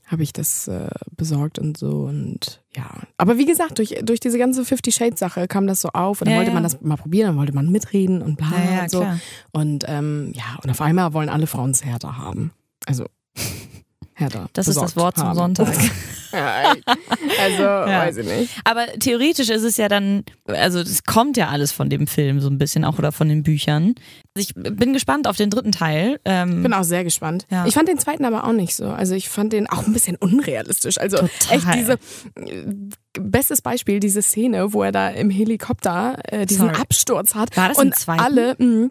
[0.08, 2.86] habe ich das äh, besorgt und so und ja.
[3.18, 6.26] Aber wie gesagt, durch, durch diese ganze Fifty Shades Sache kam das so auf und
[6.26, 6.54] dann Ja, wollte ja.
[6.54, 9.00] man das mal probieren, dann wollte man mitreden und bla Ja, und so.
[9.00, 9.20] klar.
[9.52, 12.52] Und ähm, ja, und auf einmal wollen alle Frauen es härter haben.
[12.86, 13.06] Also
[14.16, 14.50] härter.
[14.54, 15.36] Das ist das Wort zum haben.
[15.36, 15.76] Sonntag.
[16.32, 16.74] ja,
[17.44, 18.54] also, weiß ich nicht.
[18.64, 22.50] Aber theoretisch ist es ja dann, also es kommt ja alles von dem Film so
[22.50, 23.96] ein bisschen auch oder von den Büchern.
[24.36, 26.20] Ich bin gespannt auf den dritten Teil.
[26.26, 27.46] Ähm, Bin auch sehr gespannt.
[27.52, 27.66] Ja.
[27.66, 28.88] Ich fand den zweiten aber auch nicht so.
[28.88, 30.98] Also ich fand den auch ein bisschen unrealistisch.
[30.98, 31.58] Also Total.
[31.58, 32.66] echt diese äh,
[33.20, 36.82] bestes Beispiel, diese Szene, wo er da im Helikopter äh, diesen Sorry.
[36.82, 38.22] Absturz hat War das im und zweiten?
[38.22, 38.90] alle, mh,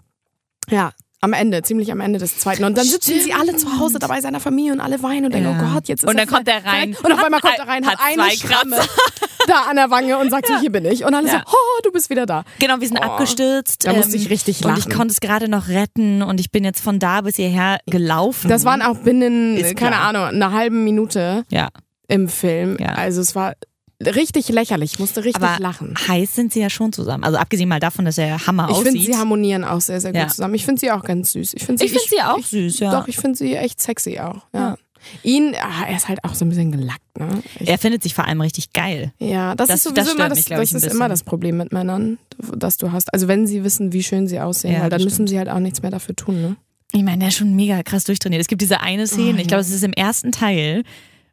[0.70, 0.92] ja.
[1.24, 2.64] Am Ende, ziemlich am Ende des zweiten.
[2.64, 5.50] Und dann sitzen sie alle zu Hause dabei seiner Familie und alle weinen und denken,
[5.58, 5.68] Ja.
[5.70, 6.94] oh Gott, jetzt ist Und dann kommt er rein.
[7.02, 8.76] Und auf einmal kommt er rein, hat hat eine zwei Schramme
[9.48, 11.04] da an der Wange und sagt so, hier bin ich.
[11.04, 11.42] Und alle Ja.
[11.46, 12.44] so, oh, du bist wieder da.
[12.58, 13.84] Genau, wir sind Oh, abgestürzt.
[13.86, 14.92] ähm, da musste ich richtig Und ich lachen.
[14.98, 18.48] konnte es gerade noch retten und ich bin jetzt von da bis hierher gelaufen.
[18.50, 20.08] Das waren auch binnen, Ist keine klar.
[20.08, 21.68] Ahnung, einer halben Minute Ja,
[22.06, 22.76] im Film.
[22.78, 22.88] Ja.
[22.90, 23.54] Also es war
[24.02, 24.94] richtig lächerlich.
[24.94, 25.94] Ich musste richtig aber lachen.
[26.08, 27.24] heiß sind sie ja schon zusammen.
[27.24, 29.06] Also abgesehen mal davon, dass er Hammer Ich finde, aussieht.
[29.12, 30.28] sie harmonieren auch sehr, sehr gut Ja.
[30.28, 30.54] zusammen.
[30.54, 31.54] Ich finde sie auch ganz süß.
[31.54, 32.90] Ich finde sie, ich finde sie auch süß, ja.
[32.90, 34.42] Doch, ich finde sie echt sexy auch.
[34.52, 34.76] Ja.
[35.22, 37.42] Ihn, ah, er ist halt auch so ein bisschen gelackt, ne?
[37.60, 39.12] Ich, Er findet sich vor allem richtig geil.
[39.18, 41.58] ja, das, das- ist sowieso das immer das, mich, das ich, ist immer das Problem
[41.58, 42.16] mit Männern,
[42.56, 43.12] das du hast.
[43.12, 45.28] Also wenn sie wissen, wie schön sie aussehen, Ja, halt, dann müssen stimmt.
[45.28, 46.56] sie halt auch nichts mehr dafür tun, ne?
[46.92, 48.40] Ich meine, der ist schon mega krass durchtrainiert.
[48.40, 50.84] Es gibt diese eine Szene, Oh, ich glaube, es ist im ersten Teil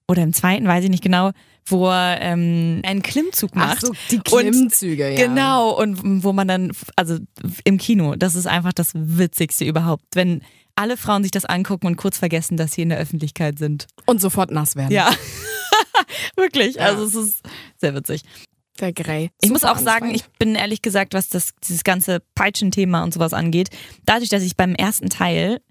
[0.08, 1.32] oder im zweiten, weiß ich nicht genau,
[1.68, 3.84] wo er ähm, einen Klimmzug macht.
[4.10, 5.28] die Und- Klimmzüge, ja.
[5.28, 7.18] Genau, und wo man dann, also
[7.64, 10.42] im Kino, das ist einfach das Witzigste überhaupt, wenn
[10.76, 13.88] alle Frauen sich das angucken und kurz vergessen, dass sie in der Öffentlichkeit sind.
[14.06, 14.92] Und sofort nass werden.
[14.92, 15.12] Ja.
[16.36, 16.84] Wirklich, Ja.
[16.86, 17.42] also es ist
[17.78, 18.22] sehr witzig.
[18.80, 19.30] Der Grey.
[19.42, 23.14] Ich muss Super auch sagen, ich bin ehrlich gesagt, was das, dieses ganze Peitschenthema und
[23.14, 23.70] sowas angeht,
[24.06, 25.62] dadurch, dass ich beim ersten Teil,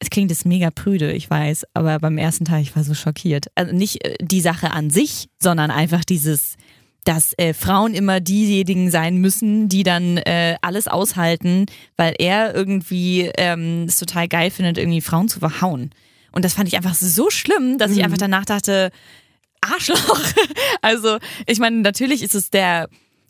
[0.00, 3.46] es klingt jetzt mega prüde, ich weiß, aber beim ersten Teil, ich war so schockiert.
[3.54, 6.56] Also nicht äh, die Sache an sich, sondern einfach dieses,
[7.04, 13.30] dass äh, Frauen immer diejenigen sein müssen, die dann äh, alles aushalten, weil er irgendwie
[13.38, 15.90] ähm, es total geil findet, irgendwie Frauen zu verhauen.
[16.32, 18.04] Und das fand ich einfach so schlimm, dass ich Mhm.
[18.04, 18.90] einfach danach dachte,
[19.60, 20.20] Arschloch.
[20.82, 22.88] Also, ich meine, natürlich ist es der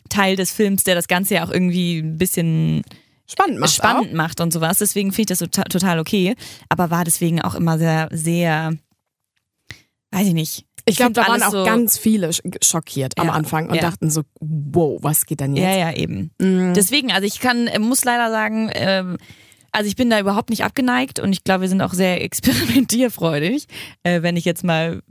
[0.09, 2.81] Teil des Films, der das Ganze ja auch irgendwie ein bisschen
[3.27, 4.77] spannend macht spannend macht und sowas.
[4.79, 6.35] Deswegen finde ich das tota- total okay.
[6.69, 8.73] Aber war deswegen auch immer sehr, sehr,
[10.11, 10.65] weiß ich nicht.
[10.87, 13.81] Ich glaube, da waren auch so, ganz viele sch- schockiert am Ja, Anfang und ja.
[13.81, 15.63] dachten so, wow, was geht denn jetzt?
[15.65, 16.29] Ja, ja, eben.
[16.39, 16.75] Mhm.
[16.75, 19.17] Deswegen, also ich kann, äh, muss leider sagen, ähm,
[19.71, 23.65] also ich bin da überhaupt nicht abgeneigt und ich glaube, wir sind auch sehr experimentierfreudig,
[24.03, 25.01] äh, wenn ich jetzt mal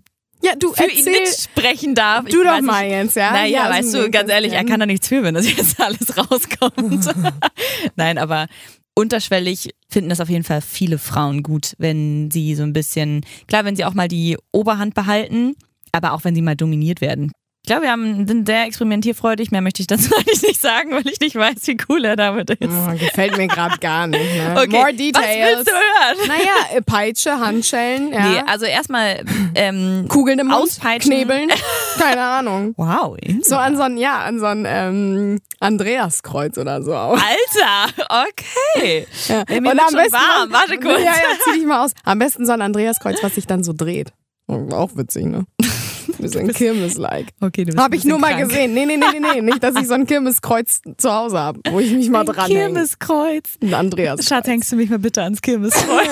[0.45, 2.25] ja, du für ihn erzähl mitsprechen darf.
[2.27, 3.33] du ich doch mal jetzt, ja?
[3.33, 6.17] Naja, Ja, weißt du, ganz ehrlich, er kann da nichts für, wenn das jetzt alles
[6.17, 7.15] rauskommt.
[7.97, 8.47] Nein, aber
[8.95, 13.65] unterschwellig finden das auf jeden Fall viele Frauen gut, wenn sie so ein bisschen, klar,
[13.65, 15.55] wenn sie auch mal die Oberhand behalten,
[15.93, 17.33] aber auch wenn sie mal dominiert werden.
[17.65, 19.51] Ich glaube, wir haben, sind sehr experimentierfreudig.
[19.51, 22.51] Mehr möchte ich dazu eigentlich nicht sagen, weil ich nicht weiß, wie cool er damit
[22.51, 22.59] ist.
[22.71, 24.21] Oh, gefällt mir gerade gar nicht.
[24.23, 24.55] Ne?
[24.65, 25.57] Okay, More was details.
[25.57, 26.29] willst du hören?
[26.29, 28.29] Naja, äh, Peitsche, Handschellen, ja.
[28.29, 29.25] Nee, also erstmal
[29.55, 31.11] ähm, Kugeln im Mund, Auspeitschen.
[31.11, 31.49] Knebeln,
[31.99, 32.75] keine Ahnung.
[32.77, 33.17] Wow.
[33.41, 37.13] So an so ein, ja, an so ein ähm, Andreaskreuz oder so auch.
[37.19, 39.07] Alter, okay.
[39.29, 39.43] Ja.
[39.49, 40.53] Ey, mir wird schon warm.
[40.53, 40.99] Warte kurz.
[40.99, 41.93] Ja, ja, zieh dich mal aus.
[42.05, 44.13] Am besten so ein Andreaskreuz, was sich dann so dreht.
[44.49, 45.47] Auch witzig, ne?
[46.19, 47.29] Bisschen Kirmes-like.
[47.41, 48.49] Okay, Habe ein ich nur bisschen mal krank.
[48.51, 48.75] gesehen.
[48.75, 49.41] Nee, nee, nee, nee, nee.
[49.43, 52.47] Nicht, dass ich so ein Kirmeskreuz zu Hause habe, wo ich mich mal Ein dran
[52.51, 52.61] hänge.
[52.73, 53.59] Kirmeskreuz.
[53.63, 54.25] Ein Andreas.
[54.27, 56.09] Schatz, hängst du mich mal bitte ans Kirmeskreuz?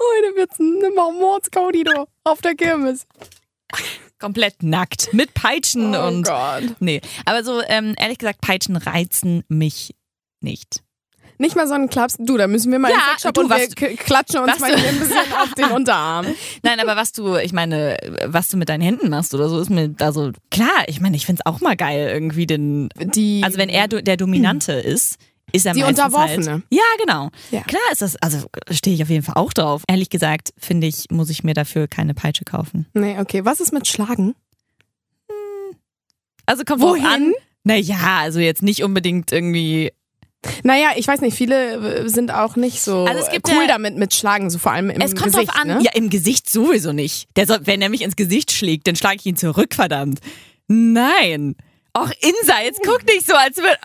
[0.00, 3.06] Heute wird's ein Mordscaudito auf der Kirmes.
[4.18, 5.12] Komplett nackt.
[5.12, 6.24] Mit Peitschen Oh und.
[6.24, 6.74] Gott.
[6.80, 7.00] Nee.
[7.24, 9.94] Aber so, ähm, ehrlich gesagt, Peitschen reizen mich
[10.40, 10.82] nicht.
[11.38, 12.16] Nicht mal so einen Klaps.
[12.18, 14.74] Du, da müssen wir mal Ja, in den Sexshop du, und wir klatschen uns mal
[14.76, 16.26] hier ein bisschen auf den Unterarm.
[16.62, 17.96] Nein, aber was du, ich meine,
[18.26, 20.84] was du mit deinen Händen machst oder so, ist mir also klar.
[20.88, 22.88] Ich meine, ich find's auch mal geil, irgendwie den.
[22.98, 25.16] Die, Also, wenn er der Dominante ist,
[25.52, 26.50] ist er Die meistens Unterworfene.
[26.52, 27.30] Halt, ja, genau.
[27.50, 27.62] Ja.
[27.62, 29.82] Klar ist das, also stehe ich auf jeden Fall auch drauf.
[29.88, 32.86] Ehrlich gesagt, finde ich, muss ich mir dafür keine Peitsche kaufen.
[32.94, 33.44] Nee, okay.
[33.44, 34.34] Was ist mit Schlagen?
[36.46, 37.04] Also kommt Wohin?
[37.06, 37.32] an.
[37.64, 39.92] Naja, also jetzt nicht unbedingt irgendwie.
[40.62, 43.66] Naja, ich weiß nicht, viele äh, sind auch nicht so Also es gibt cool ja-
[43.66, 45.48] damit mit Schlagen, so vor allem im es kommt Gesicht.
[45.48, 45.68] drauf an.
[45.68, 45.80] Ne?
[45.82, 47.28] Ja, im Gesicht sowieso nicht.
[47.36, 50.20] Der soll, wenn er mich ins Gesicht schlägt, dann schlage ich ihn zurück, verdammt.
[50.68, 51.56] Nein.
[51.96, 53.76] Och, Insa, jetzt guck nicht so, als würde.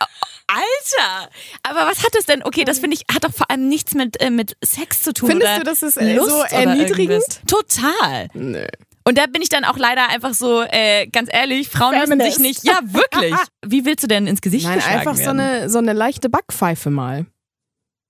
[0.47, 1.29] Alter!
[1.63, 2.43] Aber was hat das denn?
[2.43, 5.29] Okay, das finde ich, hat doch vor allem nichts mit, äh, mit Sex zu tun.
[5.31, 6.99] Findest oder du, das ist äh, Lust so oder erniedrigend?
[6.99, 7.41] irgendwas.
[7.47, 8.27] Total.
[8.33, 8.65] Nö.
[9.05, 12.35] Und da bin ich dann auch leider einfach so, äh, ganz ehrlich, Frauen müssen Feminist.
[12.37, 12.63] sich nicht.
[12.63, 13.33] Ja, wirklich.
[13.65, 15.39] Wie willst du denn ins Gesicht Nein, geschlagen einfach so werden?
[15.41, 17.25] eine, so eine leichte Backpfeife mal.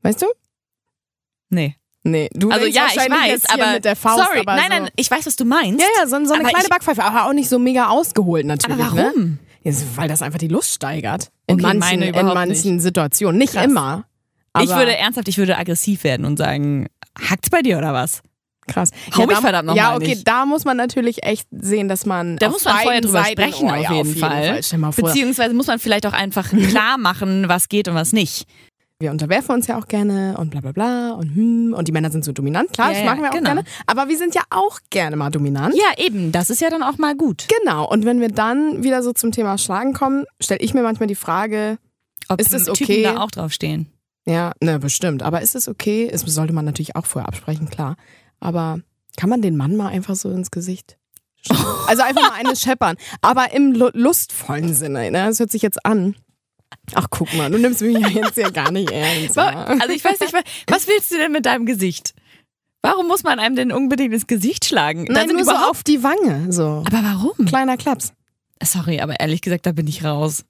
[0.03, 0.27] Weißt du?
[1.49, 1.75] Nee.
[2.05, 4.77] Nee, du Also ja, ich weiß, aber mit der Faust, sorry, aber nein, so.
[4.83, 5.79] nein, ich weiß, was du meinst.
[5.79, 8.77] Ja, ja, so, so eine kleine ich- Backpfeife, aber auch nicht so mega ausgeholt natürlich.
[8.83, 9.03] Aber Ne?
[9.15, 9.39] warum?
[9.63, 11.31] Ja, so, weil das einfach die Lust steigert.
[11.47, 13.37] In Okay, manchen, in manchen Situationen.
[13.37, 13.65] Nicht Krass.
[13.65, 14.03] immer.
[14.61, 18.21] Ich würde ernsthaft, ich würde aggressiv werden und sagen, hackt's bei dir oder was?
[18.67, 18.91] Krass.
[19.15, 20.27] Hau mich da, verdammt noch Ja, okay, nicht.
[20.27, 22.37] da muss man natürlich echt sehen, dass man.
[22.37, 24.61] Da auf muss man vorher drüber Seiten, sprechen, oh, ja, auf jeden Fall.
[24.63, 28.45] Vor, Beziehungsweise muss man vielleicht auch einfach klar machen, was geht und was nicht.
[28.99, 32.09] wir unterwerfen uns ja auch gerne und bla bla bla und hm, und die Männer
[32.09, 32.71] sind so dominant.
[32.71, 33.49] Klar, Ja, das machen wir auch genau.
[33.53, 33.63] gerne.
[33.85, 35.75] Aber wir sind ja auch gerne mal dominant.
[35.75, 37.47] Ja, eben, das ist ja dann auch mal gut.
[37.61, 37.85] Genau.
[37.89, 41.15] Und wenn wir dann wieder so zum Thema Schlagen kommen, stelle ich mir manchmal die
[41.15, 41.77] Frage,
[42.29, 43.03] Ob Ist es Typen okay?
[43.03, 43.87] da auch draufstehen.
[44.25, 45.21] ja, ne, bestimmt.
[45.21, 46.07] Aber ist es okay?
[46.09, 47.97] Das sollte man natürlich auch vorher absprechen, klar.
[48.43, 48.79] Aber
[49.17, 50.97] kann man den Mann mal einfach so ins Gesicht?
[51.45, 51.65] schlagen?
[51.87, 52.95] Also einfach mal eine scheppern.
[53.21, 55.11] Aber im lu- lustvollen Sinne.
[55.11, 55.25] Ne?
[55.25, 56.15] Das hört sich jetzt an.
[56.95, 59.37] Ach, guck mal, du nimmst mich jetzt ja gar nicht ernst.
[59.37, 62.13] Also ich weiß nicht, wa- was willst du denn mit deinem Gesicht?
[62.81, 65.05] Warum muss man einem denn unbedingt ins Gesicht schlagen?
[65.09, 66.51] Nein, nur so auf die Wange.
[66.51, 66.83] So.
[66.85, 67.45] Aber warum?
[67.45, 68.11] Kleiner Klaps.
[68.61, 70.43] Sorry, aber ehrlich gesagt, da bin ich raus.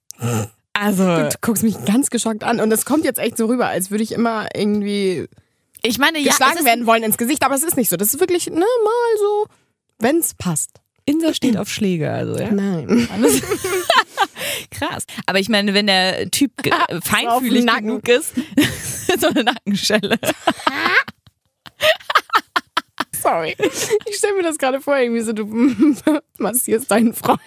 [0.73, 3.91] Also, Du guckst mich ganz geschockt an und es kommt jetzt echt so rüber, als
[3.91, 5.27] würde ich immer irgendwie
[5.85, 7.97] ich meine, ja, es geschlagen werden wollen ins Gesicht, aber es ist nicht so.
[7.97, 9.47] Das ist wirklich, ne, mal so,
[9.99, 10.69] wenn's passt.
[11.05, 12.49] Insa steht auf Schläge, also ja.
[12.51, 13.09] Nein.
[13.11, 13.41] Alles-
[14.71, 15.03] Krass.
[15.25, 16.51] Aber ich meine, wenn der Typ
[17.03, 17.87] feinfühlig Nacken.
[18.01, 18.33] genug ist,
[19.19, 20.17] so eine Nackenschelle.
[23.21, 23.55] Sorry.
[24.05, 25.45] Ich stelle mir das gerade vor, irgendwie so, du
[26.37, 27.39] massierst deinen Freund.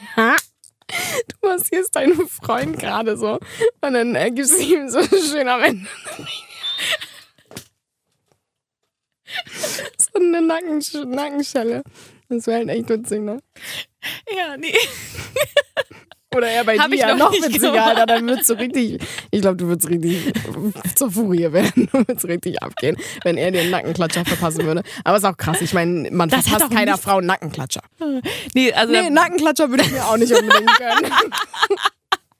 [1.40, 3.38] Du massierst deinen Freund gerade so
[3.80, 5.86] und dann äh, gibst du ihm so schön am Ende
[9.98, 11.82] so eine Nackensch Nackenschelle.
[12.28, 13.38] Das wäre halt echt witzig, ne?
[14.36, 14.74] Ja, nee.
[16.34, 17.88] Oder eher bei Hab dir ich ja noch noch nicht witziger, gemacht.
[17.96, 18.06] Alter.
[18.06, 20.32] Dann würdest du richtig, ich glaube, du würdest richtig
[20.94, 21.88] zur Furie werden.
[21.92, 24.82] Du würdest richtig abgehen, wenn er dir einen Nackenklatscher verpassen würde.
[25.04, 25.60] Aber ist auch krass.
[25.62, 27.80] Ich meine, man Das verpasst keiner nichts- Frau einen Nackenklatscher.
[28.54, 31.12] Nee, also Nee, Nackenklatscher würde ich mir auch nicht unbedingt gönnen.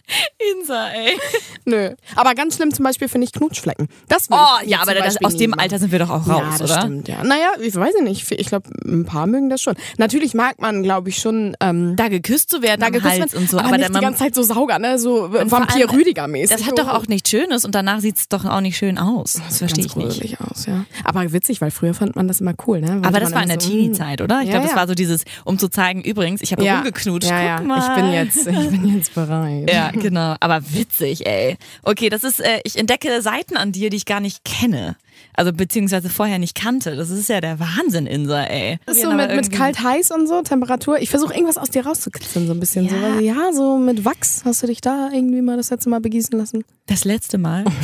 [0.60, 1.16] Insa, ey.
[1.64, 1.90] Nö.
[2.14, 3.88] Aber ganz schlimm zum Beispiel finde ich Knutschflecken.
[4.08, 5.54] Das will Oh, ich ja, aber das, aus dem.
[5.58, 6.80] Alter sind wir doch auch raus, ja, das oder?
[6.82, 7.24] stimmt, ja.
[7.24, 8.30] Naja, ich weiß nicht.
[8.30, 9.74] Ich glaube, ein paar mögen das schon.
[9.98, 13.50] Natürlich mag man, glaube ich, schon ähm, Da geküsst zu werden da geküsst Hals und
[13.50, 13.58] so.
[13.58, 14.98] aber, Aber, nicht dann, die ganze Zeit so Sauger, ne?
[14.98, 16.56] So allem, Vampir-Rüdiger-mäßig.
[16.56, 19.40] das hat doch auch nichts Schönes und danach sieht es doch auch nicht schön aus.
[19.46, 20.40] Das verstehe Ganz ich nicht.
[20.40, 20.84] aus, ja.
[21.04, 23.00] Aber witzig, weil früher fand man das immer cool, ne?
[23.04, 24.40] Aber das war in der so, Teenie-Zeit, oder?
[24.40, 24.80] Ich Ja, glaube, das ja.
[24.80, 27.28] war so dieses, um zu zeigen, übrigens, ich habe Ja, rumgeknutscht.
[27.30, 27.60] ja, ja.
[27.60, 27.78] Mal.
[27.80, 29.70] Ich bin jetzt, ich bin jetzt bereit.
[29.72, 30.36] Ja, genau.
[30.40, 31.56] Aber witzig, ey.
[31.82, 34.96] Okay, das ist, äh, ich entdecke Seiten an dir, die ich gar nicht kenne.
[35.34, 36.96] Also beziehungsweise vorher nicht kannte.
[36.96, 38.78] Das ist ja der Wahnsinn, Insa, ey.
[38.86, 40.98] Das ist so mit, mit kalt heiß und so, Temperatur.
[40.98, 42.86] Ich versuche irgendwas aus dir rauszukitzeln, so ein bisschen.
[42.86, 42.90] Ja.
[42.90, 44.42] So, weil, ja, so mit Wachs.
[44.44, 46.64] Hast du dich da irgendwie mal das letzte Mal begießen lassen?
[46.86, 47.64] Das letzte Mal.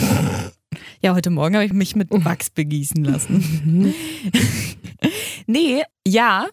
[1.03, 3.92] Ja, heute Morgen habe ich mich mit Wachs begießen lassen.
[5.46, 6.46] nee, ja.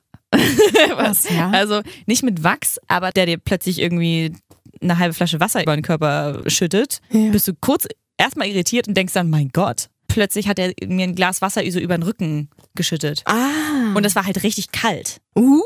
[0.96, 1.52] Was, ja?
[1.52, 4.34] Also nicht mit Wachs, aber der dir plötzlich irgendwie
[4.82, 7.30] eine halbe Flasche Wasser über den Körper schüttet, Ja.
[7.32, 7.88] bist du kurz
[8.18, 9.90] erstmal irritiert und denkst dann, mein Gott.
[10.08, 13.22] Plötzlich hat er mir ein Glas Wasser so über den Rücken geschüttet.
[13.26, 13.94] Ah.
[13.94, 15.18] Und es war halt richtig kalt.
[15.38, 15.62] uh,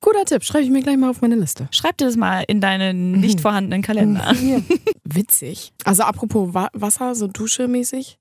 [0.00, 0.42] guter Tipp.
[0.44, 1.68] Schreibe ich mir gleich mal auf meine Liste.
[1.70, 4.34] Schreib dir das mal in deinen nicht vorhandenen Kalender.
[4.42, 4.60] Ja.
[5.04, 5.72] Witzig.
[5.84, 8.18] Also apropos Wa Wasser, so Dusche-mäßig.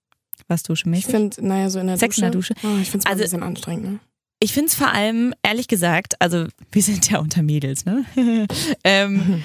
[0.47, 2.53] Was du schon Ich finde, naja, so in der Sex in Dusche.
[2.53, 2.77] der Dusche?
[2.77, 3.85] Oh, ich finde es Also- ein bisschen anstrengend.
[3.93, 3.99] Ne?
[4.39, 8.03] Ich finde es vor allem, ehrlich gesagt, also wir sind ja unter Mädels, ne?
[8.83, 9.41] ähm,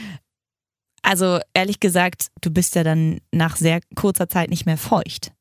[1.09, 5.33] also ehrlich gesagt, du bist ja dann nach sehr kurzer Zeit nicht mehr feucht,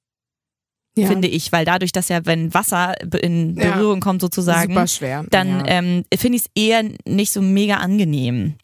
[0.98, 1.08] Ja.
[1.08, 3.72] finde ich, weil dadurch, dass ja, wenn Wasser in Ja.
[3.76, 4.74] Berührung kommt sozusagen,
[5.30, 5.66] dann ja.
[5.68, 8.56] ähm, finde ich es eher nicht so mega angenehm.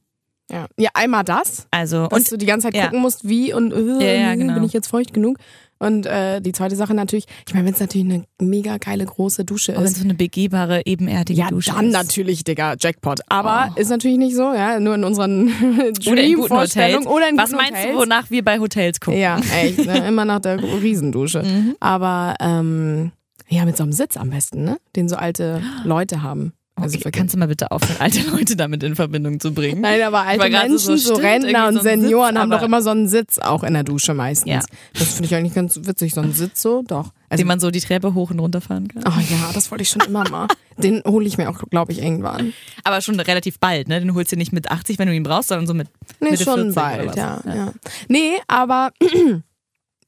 [0.53, 0.67] Ja.
[0.77, 2.83] ja, einmal das, Also dass und du die ganze Zeit ja.
[2.85, 4.53] gucken musst, wie und äh, Ja, ja, genau.
[4.53, 5.37] bin ich jetzt feucht genug.
[5.79, 9.43] Und äh, die zweite Sache natürlich, ich meine, wenn es natürlich eine mega geile große
[9.43, 9.97] Dusche auch wenn es ist.
[9.97, 11.91] so eine begehbare, ebenerdige Ja, Dusche dann ist.
[11.91, 13.19] natürlich, Digga, Jackpot.
[13.27, 13.79] Aber Oh.
[13.81, 15.47] ist natürlich nicht so, ja, nur in unseren
[16.09, 16.73] Oder in guten Hotels.
[16.73, 17.91] Dream-Vorstellungen oder in Was meinst Hotels.
[17.95, 19.19] du, wonach wir bei Hotels gucken?
[19.19, 20.07] Ja, echt, ne?
[20.07, 21.43] immer nach der Riesendusche.
[21.43, 21.75] Mhm.
[21.81, 23.11] Aber ähm,
[23.49, 24.77] ja, mit so einem Sitz am besten, ne?
[24.95, 26.53] Den so alte Leute haben.
[26.75, 29.81] Also Okay, kannst du mal bitte aufhören, alte Leute damit in Verbindung zu bringen?
[29.81, 32.89] Nein, aber alte Menschen, so, so, Rentner und so Senioren Sitz, haben doch immer so
[32.89, 34.51] einen Sitz auch in der Dusche meistens.
[34.51, 34.59] Ja.
[34.97, 37.11] Das finde ich eigentlich ganz witzig, so ein Sitz so, doch.
[37.29, 39.03] Also, den man so die Treppe hoch und runter fahren kann.
[39.07, 40.47] oh ja, das wollte ich schon immer mal.
[40.77, 42.53] Den hole ich mir auch, glaube ich, irgendwann.
[42.83, 43.99] Aber schon relativ bald, ne?
[43.99, 45.87] Den holst du nicht mit 80, wenn du ihn brauchst, sondern so mit
[46.19, 47.15] Nee, Mitte schon 40 oder bald, was?
[47.15, 47.55] ja, Ja.
[47.55, 47.73] ja.
[48.07, 48.91] Nee, aber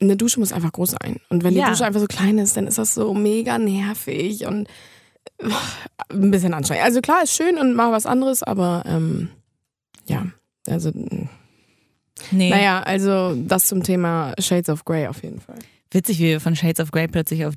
[0.02, 1.18] eine Dusche muss einfach groß sein.
[1.30, 1.70] Und wenn die Ja.
[1.70, 4.68] Dusche einfach so klein ist, dann ist das so mega nervig und
[6.10, 6.86] ein bisschen anstrengend.
[6.86, 9.30] Also klar, ist schön und mal was anderes, aber ähm,
[10.08, 10.26] ja,
[10.68, 10.92] also
[12.32, 12.50] Nee.
[12.50, 15.60] naja, also das zum Thema Shades of Grey auf jeden Fall.
[15.92, 17.54] Witzig, wie wir von Shades of Grey plötzlich auf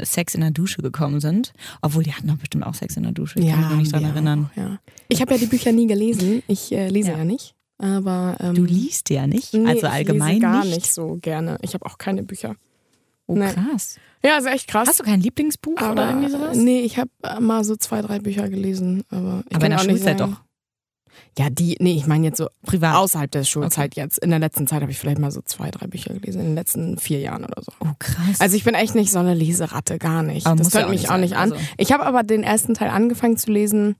[0.00, 1.52] Sex in der Dusche gekommen sind.
[1.80, 3.40] Obwohl, die hatten doch bestimmt auch Sex in der Dusche.
[3.40, 4.48] Ich kann mich nicht wir erinnern.
[4.52, 4.78] Auch, ja.
[5.08, 6.42] Ich habe ja die Bücher nie gelesen.
[6.46, 7.18] Ich äh, lese ja.
[7.18, 7.24] Ja.
[7.24, 7.54] nicht.
[7.78, 10.74] Aber ähm, Du liest ja nicht, nee, also ich allgemein lese gar nicht.
[10.76, 11.58] nicht so gerne.
[11.62, 12.54] Ich habe auch keine Bücher.
[13.26, 13.50] Oh, Nee.
[13.52, 13.96] krass.
[14.24, 14.88] Ja, ist echt krass.
[14.88, 16.56] Hast du kein Lieblingsbuch aber, oder irgendwie sowas?
[16.56, 19.02] Nee, ich habe mal so zwei, drei Bücher gelesen.
[19.10, 20.40] Aber, ich Aber in der Schulzeit sagen- doch.
[21.38, 22.94] Ja, die, nee, ich meine jetzt so Privat.
[22.94, 24.18] außerhalb der Schulzeit jetzt.
[24.18, 26.40] In der letzten Zeit habe ich vielleicht mal so zwei, drei Bücher gelesen.
[26.40, 27.72] In den letzten vier Jahren oder so.
[27.80, 28.38] oh, krass.
[28.40, 30.46] Also ich bin echt nicht so eine Leseratte, gar nicht.
[30.46, 31.52] Aber das ja hört mich auch nicht an.
[31.52, 31.64] also.
[31.78, 33.96] Ich habe aber den ersten Teil angefangen zu lesen,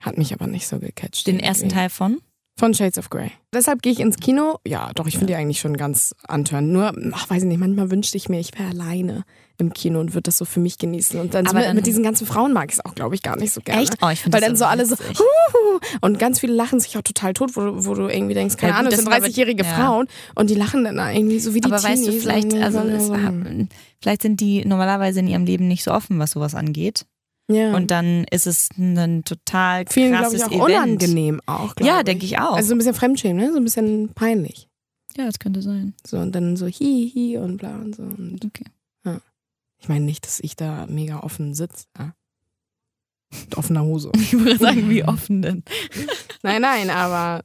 [0.00, 1.26] hat mich aber nicht so gecatcht.
[1.26, 1.74] Den ersten irgendwie.
[1.76, 2.18] Teil von?
[2.58, 3.32] Von Shades of Grey.
[3.52, 4.56] Deshalb gehe ich ins Kino.
[4.66, 6.72] Ja, doch, ich finde die eigentlich schon ganz antörend.
[6.72, 9.24] Nur, ach, weiß ich nicht, manchmal wünschte ich mir, ich wäre alleine
[9.58, 11.20] im Kino und würde das so für mich genießen.
[11.20, 13.14] Und dann, so Aber mit, dann- mit diesen ganzen Frauen mag ich es auch, glaube
[13.14, 13.82] ich, gar nicht so gerne.
[13.82, 13.96] Echt?
[14.02, 17.34] Oh, ich Weil dann so alle so, huhu, und ganz viele lachen sich auch total
[17.34, 19.64] tot, wo, du- wo du irgendwie denkst, keine Ja, Ahnung, das sind sind aber- 30-jährige
[19.64, 19.74] ja.
[19.74, 22.22] Frauen und die lachen dann irgendwie so wie die aber weißt du, Teenies.
[22.22, 23.68] vielleicht, also es, und-
[24.00, 27.04] vielleicht sind die normalerweise in ihrem Leben nicht so offen, was sowas angeht.
[27.48, 27.74] Ja.
[27.74, 31.02] Und dann ist es ein total vielen, glaube krasses ich, auch Event.
[31.02, 31.74] unangenehm auch.
[31.80, 32.56] Ja, denke ich auch.
[32.56, 33.52] Also so ein bisschen Fremdschämen, ne?
[33.52, 34.68] so ein bisschen peinlich.
[35.16, 35.94] Ja, das könnte sein.
[36.06, 38.02] So, und dann so hi, hi und bla und so.
[38.02, 38.64] Und Okay.
[39.78, 41.84] ich meine nicht, dass ich da mega offen sitze.
[41.98, 42.14] Ja.
[43.40, 44.10] Mit offener Hose.
[44.16, 45.62] Ich würde sagen, wie offen denn?
[46.42, 47.42] Nein, nein, aber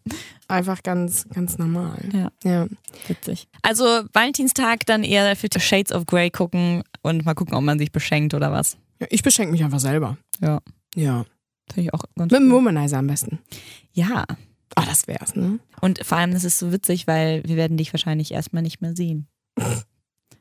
[0.47, 1.97] einfach ganz, ganz normal.
[2.13, 2.31] Ja.
[2.43, 2.67] Ja.
[3.07, 3.47] Witzig.
[3.63, 7.91] Also Valentinstag dann eher für Shades of Grey gucken und mal gucken, ob man sich
[7.91, 8.77] beschenkt oder was.
[9.01, 10.17] Ja ich beschenke mich einfach selber.
[10.39, 10.61] Ja.
[10.95, 11.25] Ja.
[11.73, 12.51] Finde ich auch ganz Mit dem.
[12.51, 13.39] Womanizer am besten.
[13.93, 14.25] Ja.
[14.75, 15.59] Ah, das wär's, ne?
[15.81, 18.95] Und vor allem, das ist so witzig, weil wir werden dich wahrscheinlich erstmal nicht mehr
[18.95, 19.27] sehen.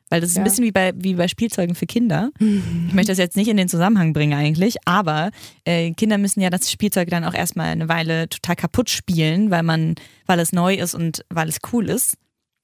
[0.09, 0.41] Weil das ist Ja.
[0.41, 2.31] ein bisschen wie bei, wie bei Spielzeugen für Kinder.
[2.39, 5.31] Ich möchte das jetzt nicht in den Zusammenhang bringen eigentlich, aber
[5.63, 9.63] äh, Kinder müssen ja das Spielzeug dann auch erstmal eine Weile total kaputt spielen, weil
[9.63, 9.95] man,
[10.25, 12.17] weil es neu ist und weil es cool ist.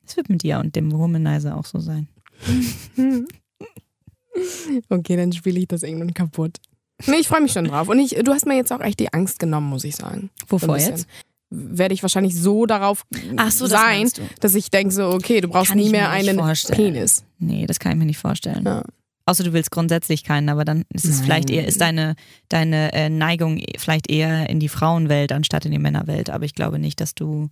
[0.06, 2.10] Das wird mit dir und dem Womanizer auch so sein.
[4.90, 6.58] Okay, dann spiele ich das irgendwann kaputt.
[7.06, 7.90] Nee, ich freue mich schon drauf.
[7.90, 10.30] Und ich, du hast mir jetzt auch echt die Angst genommen, muss ich sagen.
[10.42, 10.96] So Wovor bisschen.
[10.96, 11.08] jetzt?
[11.50, 13.06] Werde ich wahrscheinlich so darauf
[13.38, 14.22] Ach so, das sein, du.
[14.42, 16.94] dass ich denke so, okay, du brauchst Kann nie mehr einen vorstellen.
[16.94, 17.24] Penis.
[17.40, 18.66] Nee, das kann ich mir nicht vorstellen.
[18.66, 18.84] Ja.
[19.26, 21.26] Außer du willst grundsätzlich keinen, aber dann ist es Nein.
[21.26, 22.16] vielleicht eher, ist deine,
[22.50, 26.30] deine äh, Neigung vielleicht eher in die Frauenwelt anstatt in die Männerwelt.
[26.30, 27.50] Aber ich glaube nicht, dass du,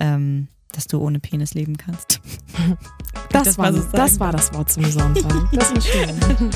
[0.00, 2.20] ähm, dass du ohne Penis leben kannst.
[3.30, 5.32] Das, das war, so das war das Wort zum Sonntag.
[5.52, 6.50] Das war schön.